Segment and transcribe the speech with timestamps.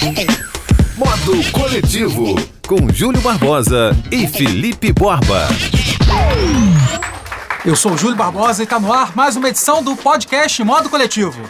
[0.96, 2.34] Modo Coletivo,
[2.66, 5.48] com Júlio Barbosa e Felipe Borba.
[7.64, 10.88] Eu sou o Júlio Barbosa e tá no ar mais uma edição do podcast Modo
[10.90, 11.40] Coletivo.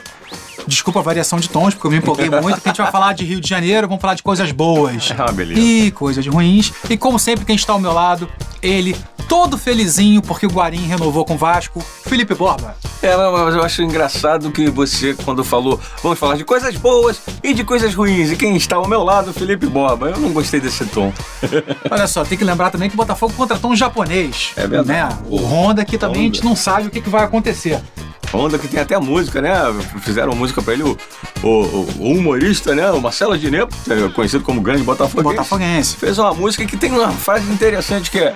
[0.67, 3.13] Desculpa a variação de tons, porque eu me empolguei muito, que a gente vai falar
[3.13, 5.61] de Rio de Janeiro, vamos falar de coisas boas Ah, beleza.
[5.61, 6.73] e coisas ruins.
[6.89, 8.29] E como sempre, quem está ao meu lado,
[8.63, 8.97] ele,
[9.29, 12.77] todo felizinho porque o Guarim renovou com o Vasco, Felipe Borba.
[13.03, 17.53] É, mas eu acho engraçado que você, quando falou, vamos falar de coisas boas e
[17.53, 20.11] de coisas ruins, e quem está ao meu lado, Felipe Borba.
[20.11, 21.13] Eu não gostei desse tom.
[21.91, 24.53] Olha só, tem que lembrar também que o Botafogo contratou um japonês.
[24.57, 25.15] É verdade.
[25.15, 25.19] Né?
[25.29, 26.49] O Honda, que também a gente Honda.
[26.49, 27.83] não sabe o que, que vai acontecer.
[28.33, 29.53] Onda que tem até música, né?
[30.01, 30.99] Fizeram música pra ele, o,
[31.49, 32.91] o- o humorista, né?
[32.91, 35.23] O Marcelo Dinepo, é conhecido como grande botafoguense.
[35.37, 35.97] Botafoguense.
[35.97, 38.35] Fez uma música que tem uma frase interessante que é,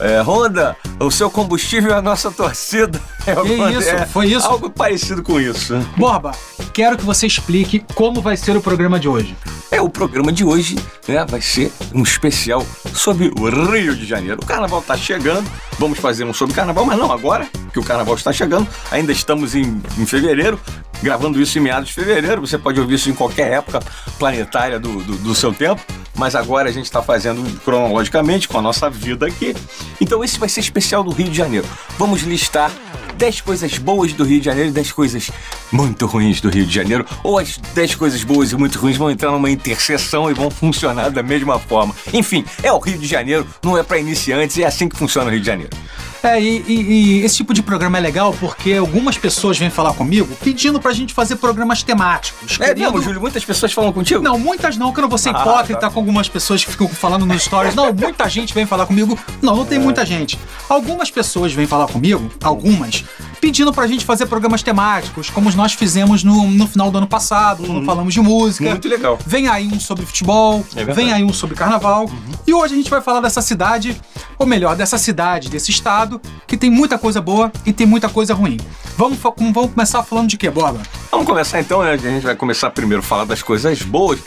[0.00, 3.00] é Honda, o seu combustível é a nossa torcida.
[3.28, 3.88] É alguma- isso?
[3.90, 4.46] é Foi isso?
[4.46, 5.76] Algo parecido com isso.
[5.98, 6.32] Borba,
[6.72, 9.36] quero que você explique como vai ser o programa de hoje.
[9.70, 14.40] É, o programa de hoje né, vai ser um especial sobre o Rio de Janeiro.
[14.42, 15.46] O carnaval está chegando,
[15.78, 18.66] vamos fazer um sobre carnaval, mas não agora, que o carnaval está chegando.
[18.90, 20.58] Ainda estamos em, em fevereiro,
[21.02, 22.40] gravando isso em meados de fevereiro.
[22.40, 23.80] Você pode ouvir isso em qualquer época
[24.18, 25.80] planetária do, do, do seu tempo,
[26.14, 29.54] mas agora a gente está fazendo cronologicamente com a nossa vida aqui.
[30.00, 31.66] Então esse vai ser especial do Rio de Janeiro.
[31.98, 32.70] Vamos listar
[33.18, 35.30] 10 coisas boas do Rio de Janeiro e 10 coisas
[35.72, 37.04] muito ruins do Rio de Janeiro.
[37.24, 41.10] Ou as 10 coisas boas e muito ruins vão entrar numa interseção e vão funcionar
[41.10, 41.94] da mesma forma.
[42.12, 45.30] Enfim, é o Rio de Janeiro, não é para iniciantes, é assim que funciona o
[45.32, 45.76] Rio de Janeiro.
[46.22, 49.92] É, e, e- e esse tipo de programa é legal porque algumas pessoas vêm falar
[49.94, 52.58] comigo pedindo pra gente fazer programas temáticos.
[52.60, 53.20] É mesmo, Júlio?
[53.20, 54.22] Muitas pessoas falam contigo?
[54.22, 55.90] Não, muitas não, que eu não vou ser Ah, hipócrita tá.
[55.90, 57.74] com algumas pessoas que ficam falando nos stories.
[57.74, 59.16] Não, muita gente vem falar comigo.
[59.40, 59.66] Não, não É.
[59.66, 60.38] tem muita gente.
[60.68, 63.04] Algumas pessoas vêm falar comigo, algumas,
[63.40, 67.64] pedindo pra gente fazer programas temáticos, como nós fizemos no, no final do ano passado,
[67.64, 68.64] quando falamos de música.
[68.64, 68.70] Uhum.
[68.72, 69.18] Muito legal.
[69.26, 70.84] Vem aí um sobre futebol, É.
[70.84, 70.94] Uhum.
[70.94, 72.10] vem aí um sobre carnaval.
[72.46, 74.00] E hoje a gente vai falar dessa cidade,
[74.38, 78.34] ou melhor, dessa cidade, desse estado, que tem muita coisa boa e tem muita coisa
[78.34, 78.58] ruim.
[78.96, 80.80] Vamos, vamos começar falando de quê, Borba?
[81.10, 81.92] Vamos começar então, né?
[81.92, 84.18] A gente vai começar primeiro a falar das coisas boas.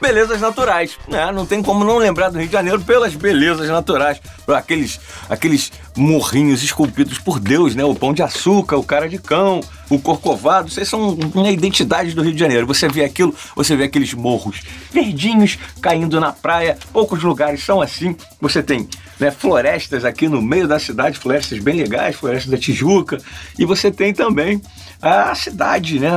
[0.00, 1.30] Belezas naturais, né?
[1.30, 4.20] Não tem como não lembrar do Rio de Janeiro pelas belezas naturais.
[4.46, 7.84] Por Aqueles, aqueles morrinhos esculpidos por Deus, né?
[7.84, 10.70] O pão de açúcar, o cara de cão, o corcovado.
[10.70, 12.66] Vocês são uma identidade do Rio de Janeiro.
[12.66, 16.78] Você vê aquilo, você vê aqueles morros verdinhos caindo na praia.
[16.92, 18.16] Poucos lugares são assim.
[18.40, 18.88] Você tem
[19.20, 23.18] né, florestas aqui no meio da cidade, florestas bem legais, florestas da Tijuca.
[23.58, 24.60] E você tem também
[25.00, 26.10] a cidade, né,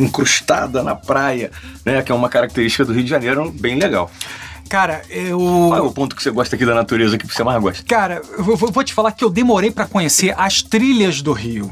[0.00, 1.50] incrustada na praia,
[1.84, 4.10] né, que é uma característica do Rio de Janeiro bem legal.
[4.68, 5.38] Cara, eu.
[5.38, 7.84] Qual é o ponto que você gosta aqui da natureza que você mais gosta?
[7.84, 11.70] Cara, eu vou, te falar que eu demorei pra conhecer as trilhas do Rio.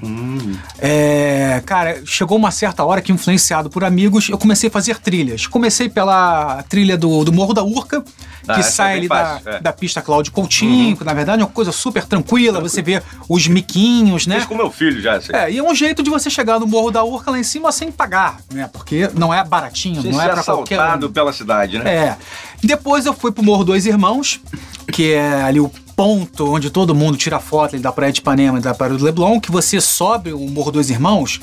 [0.79, 5.47] É, cara, chegou uma certa hora que, influenciado por amigos, eu comecei a fazer trilhas.
[5.47, 8.09] Comecei pela trilha do, do Morro da Urca, que
[8.49, 9.61] Ah, essa é sai bem ali da, fácil, é.
[9.61, 12.61] da pista Cláudio Coutinho, que na verdade é uma coisa super tranquila.
[12.61, 14.37] Você vê os miquinhos, né?
[14.37, 15.33] Fiz com meu filho já, assim.
[15.35, 17.73] É, e é um jeito de você chegar no Morro da Urca lá em cima
[17.73, 18.69] sem pagar, né?
[18.73, 20.83] Porque não é baratinho, Sem não ser é pra qualquer um.
[20.83, 21.95] assaltado pela cidade, né?
[21.95, 22.17] É.
[22.65, 24.41] Depois eu fui pro Morro Dois Irmãos,
[24.91, 28.59] que é ali o ponto onde todo mundo tira foto ali da Praia de Ipanema
[28.59, 31.41] e da Praia do Leblon, que você sobe o Morro Dois Irmãos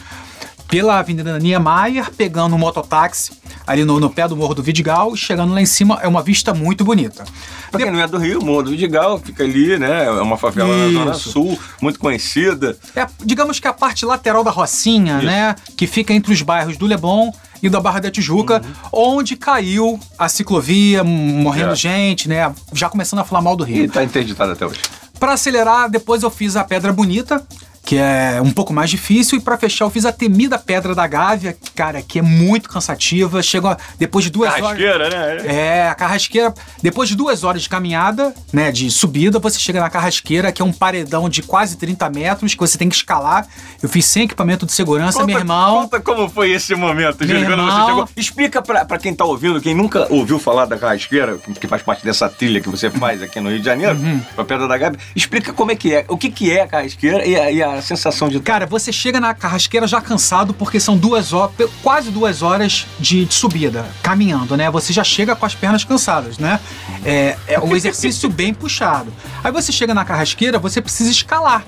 [0.71, 3.33] pela Avenida Niemeyer, pegando um mototáxi
[3.67, 6.23] ali no, no pé do Morro do Vidigal e chegando lá em cima é uma
[6.23, 7.25] vista muito bonita.
[7.69, 10.05] Pra quem não é do Rio, o Morro do Vidigal fica ali, né?
[10.05, 11.29] É uma favela na Zona Isso.
[11.31, 12.77] Sul, muito conhecida.
[12.95, 15.25] É, digamos que a parte lateral da Rocinha, Isso.
[15.25, 15.55] né?
[15.75, 18.61] Que fica entre os bairros do Leblon e da Barra da Tijuca,
[18.93, 21.75] onde caiu a ciclovia, morrendo É.
[21.75, 22.49] gente, né?
[22.73, 23.83] Já começando a falar mal do Rio.
[23.83, 24.79] E tá interditado até hoje.
[25.19, 27.45] Pra acelerar, depois eu fiz a Pedra Bonita,
[27.91, 31.05] que é um pouco mais difícil, e pra fechar eu fiz a temida Pedra da
[31.05, 33.43] Gávea, cara, que é muito cansativa.
[33.43, 34.61] Chega depois de duas horas.
[34.61, 35.45] Carrasqueira, né?
[35.45, 39.89] É, a carrasqueira, depois de duas horas de caminhada, né, de subida, você chega na
[39.89, 43.45] carrasqueira, que é um paredão de quase 30 metros, que você tem que escalar.
[43.83, 45.81] Eu fiz sem equipamento de segurança, meu irmão.
[45.81, 48.09] Conta como foi esse momento, Júlio, quando você chegou.
[48.15, 52.05] Explica pra, pra quem tá ouvindo, quem nunca ouviu falar da Carrasqueira, que faz parte
[52.05, 54.21] dessa trilha que você faz aqui no Rio de Janeiro, Uhum.
[54.33, 57.25] pra Pedra da Gabi, explica como é que é, o que que é a Carrasqueira
[57.25, 60.97] e a, e a sensação de Cara, você chega na carrasqueira já cansado, porque são
[60.97, 64.69] duas horas, quase duas horas de, de subida, caminhando, né?
[64.71, 66.59] Você já chega com as pernas cansadas, né?
[67.05, 69.13] É, é um exercício bem puxado.
[69.43, 71.63] Aí você chega na carrasqueira, você precisa escalar.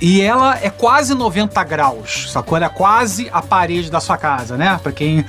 [0.00, 2.56] E ela é quase 90 graus, sacou?
[2.56, 4.80] Ela é quase a parede da sua casa, né?
[4.82, 5.26] Pra quem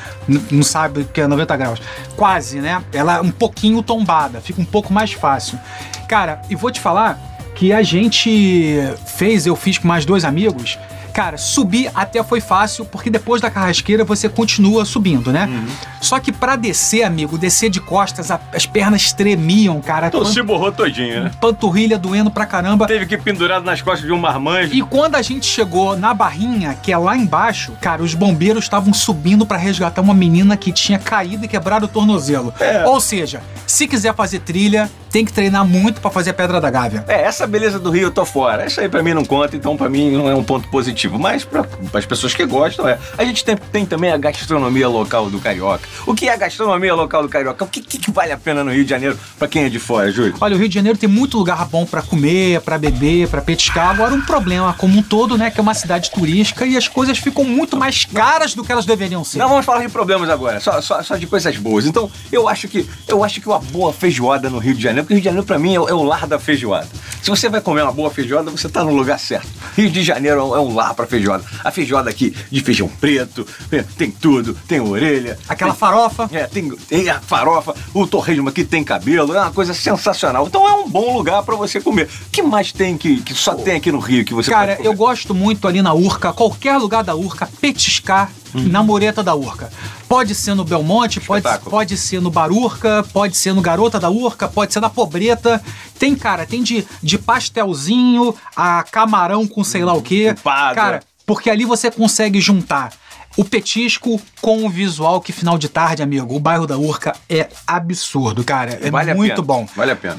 [0.50, 1.81] não sabe o que é 90 graus.
[2.16, 2.81] Quase, né?
[2.94, 5.60] Ela é um pouquinho tombada, fica um pouco mais fácil.
[6.07, 7.19] Cara, e vou te falar
[7.61, 8.75] que a gente
[9.05, 10.79] fez, eu fiz com mais dois amigos,
[11.13, 15.45] Cara, subir até foi fácil, porque depois da carrasqueira você continua subindo, né?
[15.45, 15.67] Uhum.
[15.99, 20.07] Só que pra descer, amigo, descer de costas, a- as pernas tremiam, cara.
[20.07, 21.31] Então Pan- se borrou todinho, né?
[21.41, 22.87] Panturrilha doendo pra caramba.
[22.87, 24.73] Teve que ir pendurado nas costas de um marmanjo.
[24.73, 28.93] E quando a gente chegou na barrinha, que é lá embaixo, cara, os bombeiros estavam
[28.93, 32.53] subindo pra resgatar uma menina que tinha caído e quebrado o tornozelo.
[32.57, 32.85] É.
[32.85, 36.69] Ou seja, se quiser fazer trilha, tem que treinar muito pra fazer a Pedra da
[36.69, 37.03] Gávea.
[37.07, 38.65] É, essa beleza do Rio eu tô fora.
[38.65, 41.19] Isso aí pra mim não conta, então pra mim não é um ponto positivo.
[41.19, 42.97] Mas pra, as pessoas que gostam, é.
[43.17, 45.87] A gente tem, tem também a gastronomia local do Carioca.
[46.05, 47.63] O que é a gastronomia local do Carioca?
[47.65, 49.79] O que, que, que vale a pena no Rio de Janeiro pra quem é de
[49.79, 50.35] fora, Júlio?
[50.39, 53.89] Olha, o Rio de Janeiro tem muito lugar bom pra comer, pra beber, pra petiscar.
[53.89, 57.17] Agora, um problema como um todo, né, que é uma cidade turística e as coisas
[57.17, 59.39] ficam muito mais caras do que elas deveriam ser.
[59.39, 61.85] Não vamos falar de problemas agora, só, só, só de coisas boas.
[61.85, 65.13] Então, eu acho que eu acho que uma boa feijoada no Rio de Janeiro, porque
[65.13, 66.88] o Rio de Janeiro pra mim é, o- é o lar da feijoada.
[67.21, 69.48] Se você vai comer uma boa feijoada, você tá no lugar certo.
[69.75, 71.44] Rio de Janeiro é um, é lar pra feijoada.
[71.63, 76.30] A feijoada aqui de feijão preto, é, tem tudo, tem orelha, Aquela tem- farofa.
[76.31, 80.48] é, tem, tem a farofa, o torresmo aqui tem cabelo, é uma coisa sensacional.
[80.48, 82.07] Então é um bom lugar pra você comer.
[82.27, 84.94] O que mais tem que, que só tem aqui no Rio que você Cara, eu
[84.94, 89.71] gosto muito ali na Urca, qualquer lugar da Urca, petiscar na mureta da Urca.
[90.11, 91.71] Pode ser no Belmonte, pode, Espetáculo.
[91.71, 95.63] pode ser no Barurca, pode ser no Garota da Urca, pode ser na Pobreta.
[95.97, 100.35] Tem, cara, tem de, de pastelzinho a camarão com sei lá o quê.
[100.37, 100.75] Empada.
[100.75, 102.91] Cara, porque ali você consegue juntar
[103.37, 107.47] o petisco com o visual que final de tarde, amigo, o bairro da Urca é
[107.65, 108.79] absurdo, cara.
[108.81, 109.65] É Vale muito bom.
[109.77, 110.17] Vale a pena.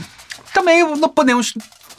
[0.54, 1.52] Também não podemos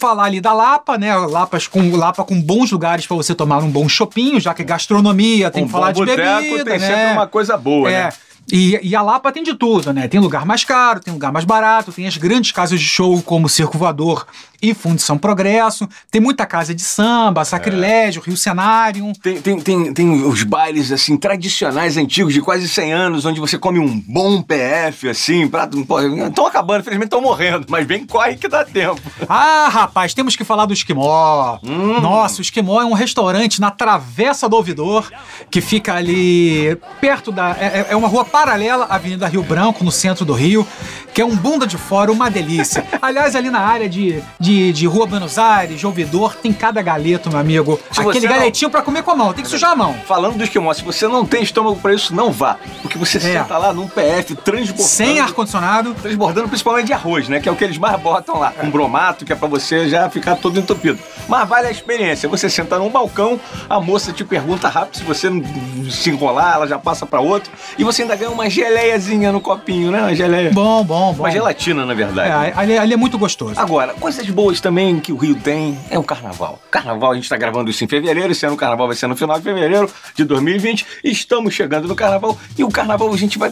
[0.04, 1.16] falar ali da Lapa, né?
[1.16, 4.66] Lapas com, Lapa com bons lugares pra você tomar um bom chopinho, já que é
[4.66, 6.88] gastronomia, tem um que falar de boteco bebida, tem né?
[6.88, 8.04] sempre uma coisa boa, é.
[8.04, 8.14] né?
[8.52, 10.08] E, e a Lapa tem de tudo, né?
[10.08, 13.48] Tem lugar mais caro, tem lugar mais barato, tem as grandes casas de show como
[13.48, 14.26] Circo Voador
[14.64, 19.12] e Fundição Progresso, tem muita casa de samba, Sacrilégio, Rio Cenário.
[19.22, 23.58] Tem, tem, tem, tem os bailes, assim, tradicionais, antigos, de quase 100 anos, onde você
[23.58, 25.78] come um bom PF, assim, prato...
[25.78, 29.02] Estão acabando, infelizmente estão morrendo, mas bem corre que dá tempo.
[29.28, 31.60] Ah, rapaz, temos que falar do Esquimó.
[31.62, 32.00] Hum.
[32.00, 35.12] Nossa, o Esquimó é um restaurante na Travessa do Ouvidor,
[35.52, 37.52] que fica ali perto da.
[37.60, 40.68] É, é uma rua paralela à Avenida Rio Branco, no centro do Rio,
[41.14, 42.84] que é um bunda de fora, uma delícia.
[43.00, 47.30] Aliás, ali na área de, de, de Rua Buenos Aires, de Ouvidor, tem cada galeto,
[47.30, 47.80] meu amigo.
[47.92, 49.94] Se Aquele você não- galetinho pra comer com a mão, tem que sujar a mão.
[50.08, 52.58] Falando do esquimó, se você não tem estômago pra isso, não vá.
[52.82, 54.82] Porque você senta lá num PF transbordando.
[54.82, 54.84] É.
[54.84, 55.94] Sem ar-condicionado.
[56.02, 57.40] Transbordando principalmente de arroz, né?
[57.40, 58.52] Que é o que eles mais botam lá.
[58.52, 60.98] Com bromato, que é pra você já ficar todo entupido.
[61.28, 62.28] Mas vale a experiência.
[62.28, 63.40] Você senta num balcão,
[63.70, 65.44] a moça te pergunta rápido se você não
[65.92, 67.52] se enrolar, ela já passa pra outro.
[67.78, 70.02] E você ainda uma geleiazinha no copinho, né?
[70.02, 70.52] Uma geleia.
[70.52, 71.24] Bom, bom, bom.
[71.24, 72.30] Uma gelatina, na verdade.
[72.30, 73.60] É, ali, ali é muito gostoso.
[73.60, 76.60] Agora, coisas boas também que o Rio tem é o carnaval.
[76.70, 79.16] Carnaval, a gente está gravando isso em fevereiro, esse ano o carnaval vai ser no
[79.16, 80.86] final de fevereiro de 2020.
[81.04, 83.52] Estamos chegando no carnaval e o carnaval a gente vai,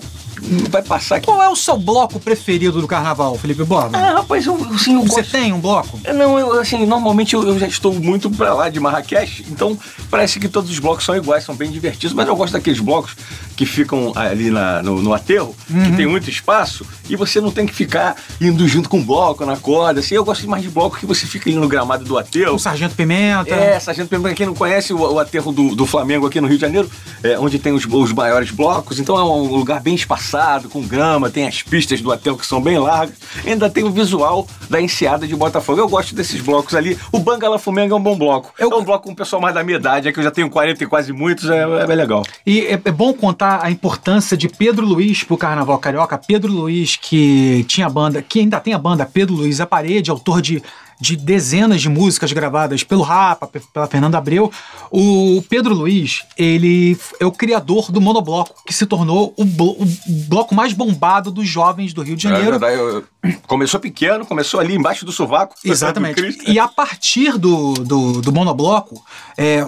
[0.70, 1.26] vai passar aqui.
[1.28, 3.98] Qual é o seu bloco preferido do carnaval, Felipe Borba?
[3.98, 5.32] Ah, rapaz, eu, assim, eu Você gosto.
[5.32, 6.00] tem um bloco?
[6.14, 9.78] Não, eu, assim, normalmente eu, eu já estou muito pra lá de Marrakech, então
[10.10, 13.16] parece que todos os blocos são iguais, são bem divertidos, mas eu gosto daqueles blocos
[13.56, 17.66] que ficam ali na- no, no aterro, que tem muito espaço, e você não tem
[17.66, 20.98] que ficar indo junto com o bloco, na corda, assim, eu gosto mais de bloco
[20.98, 22.56] que você fica ali no gramado do aterro.
[22.56, 23.54] O Sargento Pimenta.
[23.54, 26.58] É, Sargento Pimenta, quem não conhece o, o aterro do, do Flamengo aqui no Rio
[26.58, 26.90] de Janeiro,
[27.24, 30.31] é, onde tem os, os maiores blocos, então é um lugar bem espaçado,
[30.70, 33.16] com grama, tem as pistas do aterro que são bem largas,
[33.46, 35.80] ainda tem o visual da enseada de Botafogo.
[35.80, 36.98] Eu gosto desses blocos ali.
[37.12, 38.54] O Bangala Fumenga é um bom bloco.
[38.58, 40.32] Eu- É um bloco com o pessoal mais da minha idade, é que eu já
[40.32, 42.24] tenho 40 e quase muitos, é, é bem legal.
[42.46, 46.18] E é, é bom contar a importância de Pedro Luiz pro Carnaval Carioca.
[46.18, 50.10] Pedro Luiz, que tinha a banda, que ainda tem a banda Pedro Luiz a Parede,
[50.10, 50.62] autor de,
[51.02, 54.52] de dezenas de músicas gravadas pelo Rapa, pe- pela Fernanda Abreu.
[54.92, 59.88] O Pedro Luiz, ele é o criador do monobloco, que se tornou o, blo- o
[60.30, 62.64] bloco mais bombado dos jovens do Rio de Janeiro.
[62.64, 63.04] É eu-
[63.48, 65.56] começou pequeno, começou ali embaixo do sovaco.
[65.64, 66.40] Exatamente.
[66.48, 69.04] E a partir do, do, do monobloco,
[69.38, 69.68] é, é,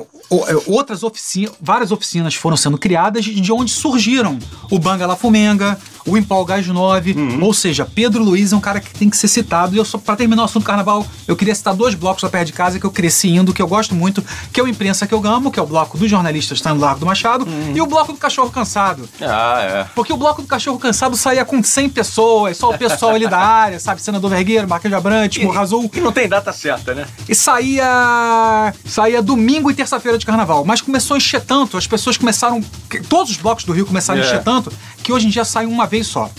[0.67, 4.39] outras oficinas, várias oficinas foram sendo criadas de onde surgiram
[4.71, 7.43] o Banga La Fumenga, o Impal Gás 9, Uhum.
[7.43, 9.73] ou seja, Pedro Luiz é um cara que tem que ser citado.
[9.73, 12.29] E eu só, pra terminar o assunto do carnaval, eu queria citar dois blocos lá
[12.29, 15.07] perto de casa que eu cresci indo, que eu gosto muito, que é o Imprensa
[15.07, 17.73] que eu amo, que é o bloco dos jornalistas está no Largo do Machado, Uhum.
[17.75, 19.07] e o bloco do Cachorro Cansado.
[19.21, 19.83] Ah, é.
[19.95, 23.37] Porque o bloco do cachorro cansado saía com 100 pessoas, só o pessoal ali da
[23.45, 24.01] área, sabe?
[24.01, 25.41] Senador Vergueiro, Marquês de Abrantes.
[25.43, 27.05] E não tem data certa, né?
[27.27, 28.73] E saía.
[28.85, 30.63] saía domingo e terça-feira de carnaval.
[30.65, 32.61] Mas começou a encher tanto, as pessoas começaram.
[32.89, 34.27] que- Todos os blocos do Rio começaram a É.
[34.27, 34.71] encher tanto,
[35.03, 36.29] que hoje em dia sai uma vez só.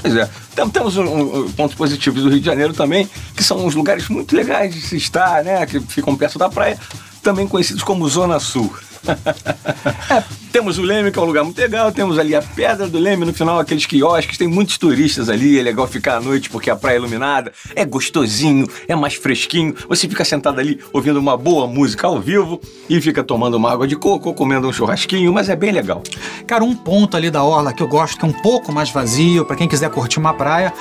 [0.00, 0.28] Pois é.
[0.54, 1.04] Tem- Temos um,
[1.44, 4.80] um, pontos positivos do Rio de Janeiro também, que são uns lugares muito legais de
[4.80, 5.64] se estar, né?
[5.66, 6.78] Que ficam perto da praia.
[7.22, 8.70] também conhecidos como Zona Sul.
[10.54, 13.24] Temos o Leme, que é um lugar muito legal, temos ali a Pedra do Leme,
[13.24, 16.76] no final aqueles quiosques, tem muitos turistas ali, é legal ficar à noite porque a
[16.76, 21.66] praia é iluminada, é gostosinho, é mais fresquinho, você fica sentado ali ouvindo uma boa
[21.66, 25.56] música ao vivo e fica tomando uma água de coco, comendo um churrasquinho, mas é
[25.56, 26.04] bem legal.
[26.46, 29.44] Cara, um ponto ali da orla que eu gosto, que é um pouco mais vazio,
[29.44, 30.72] para quem quiser curtir uma praia,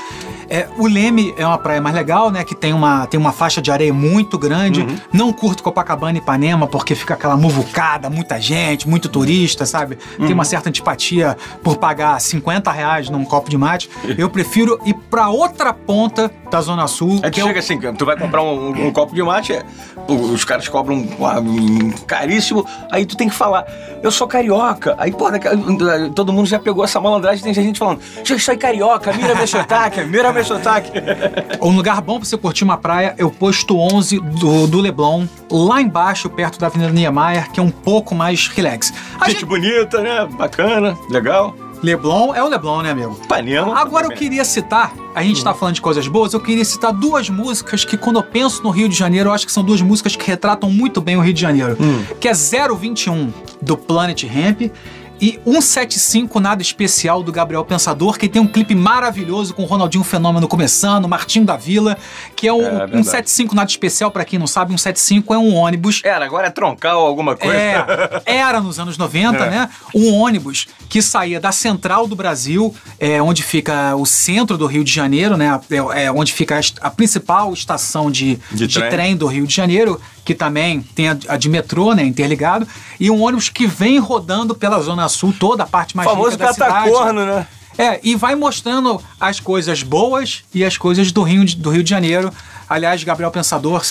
[0.49, 2.43] é, o Leme é uma praia mais legal, né?
[2.43, 4.81] Que tem uma, tem uma faixa de areia muito grande.
[4.81, 4.95] Uhum.
[5.11, 9.95] Não curto Copacabana e Ipanema porque fica aquela muvucada, muita gente, muito turista, sabe?
[10.17, 10.33] Tem Uhum.
[10.33, 13.89] uma certa antipatia por pagar 50 reais num copo de mate.
[14.17, 17.19] Eu prefiro ir pra outra ponta da Zona Sul.
[17.21, 19.63] Tu que é chega assim, tu vai comprar um, um- um copo de mate, é,
[20.07, 21.07] os caras cobram um,
[21.47, 23.65] um caríssimo, aí tu tem que falar,
[24.03, 24.95] eu sou carioca.
[24.97, 25.47] Aí, pô, daqui-
[26.15, 30.03] todo mundo já pegou essa malandragem, tem gente falando, eu sou carioca, mira meu sotaque,
[30.03, 30.91] mira meu sotaque.
[31.61, 35.25] Um lugar bom pra você curtir uma praia é o posto 11 do, do Leblon,
[35.49, 38.93] lá embaixo, perto da Avenida Niemeyer, que é um pouco mais relax.
[39.19, 40.27] A gente gente- bonita, né?
[40.37, 41.55] Bacana, legal.
[41.81, 43.17] Leblon é o Leblon, né, amigo?
[43.23, 43.77] Ipanema.
[43.79, 47.29] Agora eu queria citar, a gente tá falando de coisas boas, eu queria citar duas
[47.29, 50.15] músicas que quando eu penso no Rio de Janeiro, eu acho que são duas músicas
[50.15, 51.77] que retratam muito bem o Rio de Janeiro.
[52.21, 54.71] Que é 021 do Planet Hemp
[55.23, 60.03] e 175 Nada Especial do Gabriel Pensador, que tem um clipe maravilhoso com o Ronaldinho
[60.03, 61.97] Fenômeno começando, Martinho da Vila,
[62.35, 62.91] que é o É, verdade.
[63.05, 67.05] 175 Nada Especial, pra quem não sabe, 175 é um ônibus Era, agora é troncal
[67.05, 67.55] alguma coisa.
[67.55, 69.49] é, era nos anos 90, É.
[69.49, 69.69] né?
[69.95, 74.83] Um ônibus que saía da central do Brasil, é, onde fica o centro do Rio
[74.83, 75.57] de Janeiro, né?
[75.95, 78.89] É, é onde fica a, a principal estação de, De de trem.
[78.89, 79.15] trem.
[79.15, 82.03] do Rio de Janeiro, que também tem a, a de metrô, né?
[82.03, 82.67] Interligado.
[82.99, 86.31] E um ônibus que vem rodando pela Zona Sul, toda a parte O mais famoso
[86.31, 86.73] rica da cidade.
[86.73, 87.47] catacorno, né?
[87.77, 91.83] É, e vai mostrando as coisas boas e as coisas do Rio de, do Rio
[91.83, 92.31] de Janeiro.
[92.69, 93.83] Aliás, Gabriel Pensador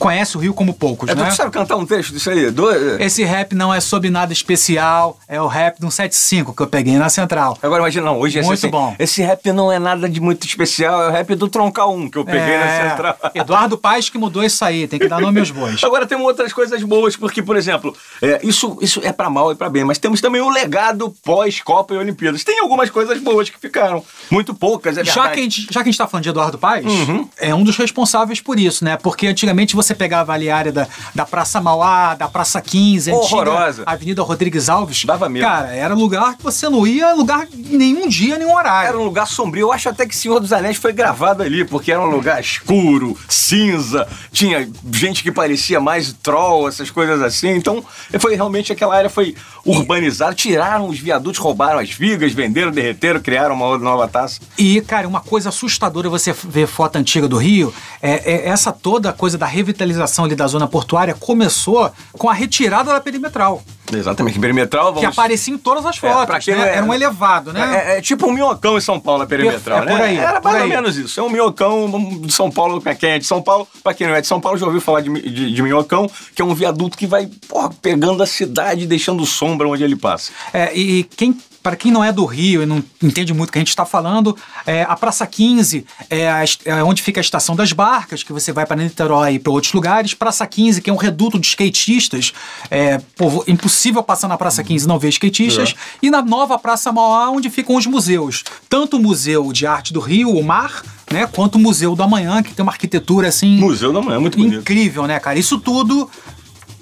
[0.00, 1.28] conhece o Rio como poucos, É, né?
[1.30, 2.50] tu sabe cantar um trecho disso aí?
[2.50, 6.62] Do- Esse rap não é sobre nada especial, é o rap de um 75 que
[6.62, 7.56] eu peguei na central.
[7.62, 8.96] Agora imagina, não, hoje é Muito assim, bom.
[8.98, 12.18] Esse rap não é nada de muito especial, é o rap do Troncal 1 que
[12.18, 13.16] eu peguei na É, central.
[13.34, 15.82] Eduardo Paes que mudou isso aí, tem que dar nome aos bois.
[15.84, 19.54] Agora temos outras coisas boas, porque, por exemplo, é, isso, isso é pra mal e
[19.54, 22.42] pra bem, mas temos também o legado pós-Copa e Olimpíadas.
[22.42, 25.34] Tem algumas coisas boas que ficaram, muito poucas, é Já verdade.
[25.34, 27.28] que, a gente, já que a gente tá falando de Eduardo Paes, Uhum.
[27.38, 28.96] é um dos responsáveis por isso, né?
[28.96, 33.14] Porque antigamente você pegava ali a área da, da Praça Mauá, da Praça 15, a
[33.14, 33.82] antiga Horrorosa.
[33.86, 35.04] Avenida Rodrigues Alves.
[35.04, 35.44] Dava medo.
[35.44, 38.88] Cara, era lugar que você não ia lugar nenhum dia, nenhum horário.
[38.88, 39.62] Era um lugar sombrio.
[39.62, 43.16] Eu acho até que Senhor dos Anéis foi gravado ali, porque era um lugar escuro,
[43.28, 47.50] cinza, tinha gente que parecia mais troll, essas coisas assim.
[47.50, 47.84] Então,
[48.18, 53.54] foi realmente aquela área foi urbanizada, tiraram os viadutos, roubaram as vigas, venderam, derreteram, criaram
[53.54, 54.40] uma nova taça.
[54.56, 59.12] E, cara, uma coisa assustadora você ver foto antiga do Rio, é, é essa toda
[59.12, 59.94] coisa da revitalização ali
[60.34, 65.18] da zona portuária começou com a retirada da perimetral, Exatamente, perimetral, que vamos...
[65.18, 66.68] aparecia em todas as É, fotos, pra quem né?
[66.68, 67.84] é- Era um elevado, né?
[67.94, 70.02] É, é tipo um minhocão em São Paulo, a perimetral, É né?
[70.02, 70.68] aí, Era mais ou aí.
[70.68, 71.18] menos isso.
[71.18, 73.66] É um minhocão de São Paulo, pra quem é de São Paulo.
[73.82, 76.40] Pra quem não é de São Paulo, já ouviu falar de, de, de minhocão, que
[76.40, 80.30] é um viaduto que vai porra, pegando a cidade e deixando sombra onde ele passa.
[80.52, 83.58] É, e quem, para quem não é do Rio e não entende muito o que
[83.58, 87.54] a gente está falando, é, a Praça 15 é, a é onde fica a estação
[87.56, 90.14] das barcas, que você vai para Niterói e para outros lugares.
[90.14, 92.32] Praça 15, que é um reduto de skatistas.
[92.70, 95.74] É, pô, impossível passar na Praça 15 e não ver skatistas.
[96.02, 98.44] E na nova Praça Mauá, onde ficam os museus.
[98.68, 102.42] Tanto o Museu de Arte do Rio, o Mar, né, quanto o Museu do Amanhã,
[102.42, 104.60] que tem uma arquitetura assim Museu da Manhã, muito bonito.
[104.60, 105.38] incrível, né, cara?
[105.38, 106.08] Isso tudo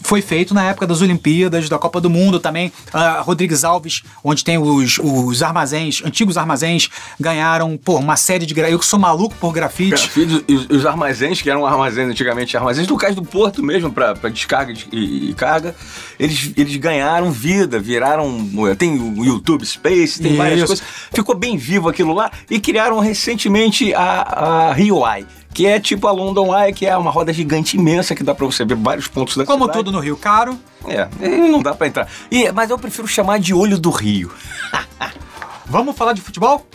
[0.03, 2.73] foi feito na época das Olimpíadas, da Copa do Mundo também.
[2.93, 6.89] A Rodrigues Alves, onde tem os, os armazéns, antigos armazéns,
[7.19, 8.55] ganharam, pô, uma série de...
[8.55, 9.91] gra- Eu que sou maluco por grafite.
[9.91, 14.15] Grafite, os, os armazéns, que eram armazéns antigamente, armazéns do cais do Porto mesmo, para
[14.31, 15.75] descarga de- e, e carga,
[16.19, 18.49] eles, eles ganharam vida, viraram.
[18.79, 20.67] Tem o YouTube Space, tem várias Isso.
[20.69, 20.85] coisas.
[21.13, 25.27] Ficou bem vivo aquilo lá e criaram recentemente a, a Rio Eye.
[25.53, 28.47] Que é tipo a London Eye, que é uma roda gigante imensa que dá pra
[28.47, 29.79] você ver vários pontos da Como cidade.
[29.79, 30.59] tudo no Rio Caro.
[30.87, 31.09] É,
[31.49, 32.09] não dá pra entrar.
[32.31, 34.31] E, mas eu prefiro chamar de olho do Rio.
[35.67, 36.67] Vamos falar de futebol?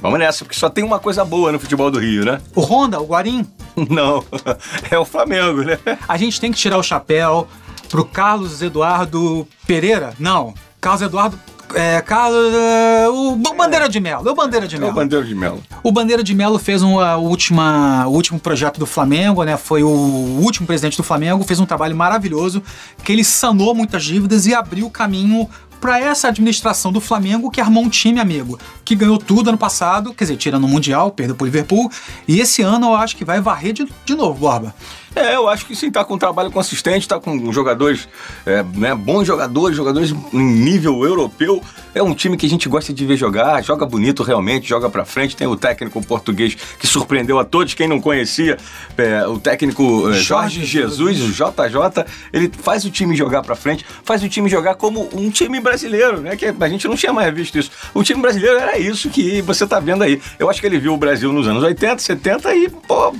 [0.00, 2.40] Vamos nessa, porque só tem uma coisa boa no futebol do Rio, né?
[2.54, 3.46] O Honda, o Guarim.
[3.90, 4.24] Não,
[4.90, 5.78] é o Flamengo, né?
[6.06, 7.48] A gente tem que tirar o chapéu
[7.88, 10.14] pro Carlos Eduardo Pereira?
[10.18, 10.54] Não.
[10.80, 11.38] Carlos Eduardo...
[11.74, 12.52] É, Carlos...
[12.54, 14.28] é, o Bandeira de Melo.
[14.28, 14.94] É o Bandeira de É o Melo.
[14.94, 15.62] Bandeiro de Melo.
[15.82, 19.56] O Bandeira de Melo fez um, a última, o último projeto do Flamengo, né?
[19.56, 22.62] Foi o último presidente do Flamengo, fez um trabalho maravilhoso,
[23.02, 25.48] que ele sanou muitas dívidas e abriu o caminho
[25.80, 30.14] para essa administração do Flamengo que armou um time amigo, que ganhou tudo ano passado,
[30.14, 31.90] quer dizer, tirando o Mundial, perdeu pro Liverpool,
[32.26, 34.74] e esse ano eu acho que vai varrer de, de novo, Borba.
[35.16, 38.06] É, eu acho que sim, tá com um trabalho consistente, tá com jogadores,
[38.44, 41.62] é, né, bons jogadores, jogadores em nível europeu.
[41.94, 45.06] É um time que a gente gosta de ver jogar, joga bonito realmente, joga pra
[45.06, 45.34] frente.
[45.34, 48.58] Tem o técnico português que surpreendeu a todos, quem não conhecia,
[48.98, 53.56] é, o técnico é, Jorge, Jorge Jesus, o JJ, ele faz o time jogar pra
[53.56, 56.36] frente, faz o time jogar como um time brasileiro, né?
[56.36, 57.70] Que a gente não tinha mais visto isso.
[57.94, 60.20] O time brasileiro era isso que você tá vendo aí.
[60.38, 63.14] Eu acho que ele viu o Brasil nos anos 80, 70 e, pô,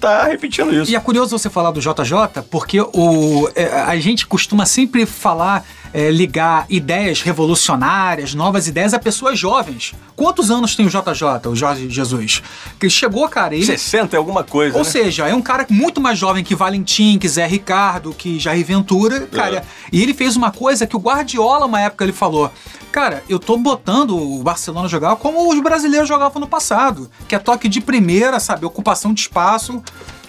[0.00, 0.90] tá repetindo isso.
[0.90, 5.64] E é curioso você falar do JJ, porque o, é, a gente costuma sempre falar,
[5.92, 9.94] é, ligar ideias revolucionárias, novas ideias a pessoas jovens.
[10.16, 12.42] Quantos anos tem o JJ, o Jorge Jesus?
[12.78, 13.64] Que ele chegou, cara, ele...
[13.64, 14.90] 60 é alguma coisa, Ou né?
[14.90, 19.20] seja, é um cara muito mais jovem que Valentim, que Zé Ricardo, que Jair Ventura,
[19.26, 19.58] cara.
[19.58, 19.64] É.
[19.92, 22.50] E ele fez uma coisa que o Guardiola, uma época, ele falou...
[22.92, 27.38] Cara, eu tô botando o Barcelona jogar como os brasileiros jogavam no passado, que é
[27.38, 28.66] toque de primeira, sabe?
[28.66, 29.80] Ocupação de espaço.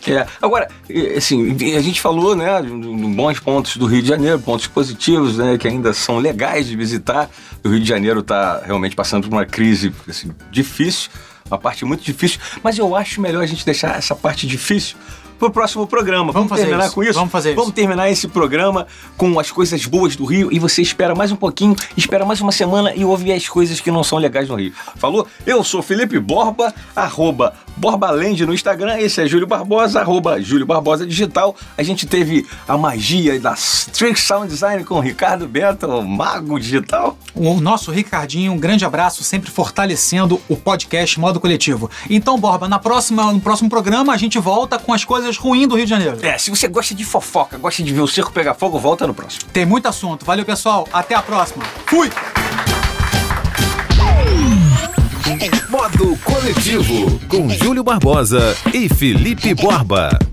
[0.08, 0.25] É.
[0.41, 0.67] Agora,
[1.15, 5.58] assim, a gente falou, né, de bons pontos do Rio de Janeiro, pontos positivos, né,
[5.58, 7.29] que ainda são legais de visitar.
[7.63, 11.12] O Rio de Janeiro está realmente passando por uma crise assim, difícil,
[11.46, 14.96] uma parte muito difícil, mas eu acho melhor a gente deixar essa parte difícil
[15.41, 16.31] pro próximo programa.
[16.31, 16.93] Vamos, Vamos terminar isso.
[16.93, 17.13] com isso?
[17.13, 17.74] Vamos fazer Vamos isso.
[17.74, 18.86] terminar esse programa
[19.17, 22.51] com as coisas boas do Rio e você espera mais um pouquinho, espera mais uma
[22.51, 24.71] semana e ouve as coisas que não são legais no Rio.
[24.98, 25.25] Falou?
[25.43, 31.07] Eu sou Felipe Borba, arroba Borbalende no Instagram, esse é Júlio Barbosa, arroba Júlio Barbosa
[31.07, 31.55] Digital.
[31.75, 33.55] A gente teve a magia da
[33.91, 37.17] Trick Sound Design com o Ricardo Bento, o mago digital.
[37.33, 41.89] O nosso Ricardinho, um grande abraço, sempre fortalecendo o podcast Modo Coletivo.
[42.10, 45.76] Então, Borba, na próxima, no próximo programa a gente volta com as coisas ruins do
[45.76, 46.18] Rio de Janeiro.
[46.22, 49.14] É, se você gosta de fofoca, gosta de ver o circo pegar fogo, volta no
[49.14, 49.50] próximo.
[49.52, 50.26] Tem muito assunto.
[50.26, 50.88] Valeu, pessoal.
[50.92, 51.64] Até a próxima.
[51.86, 52.10] Fui!
[55.70, 60.31] Modo Coletivo, com Júlio Barbosa e Felipe Borba.